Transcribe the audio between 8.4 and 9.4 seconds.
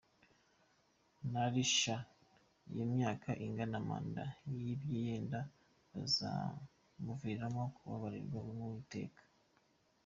n’Uwiteka!